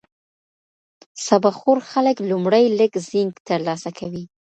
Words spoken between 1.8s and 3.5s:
خلک لومړی لږ زینک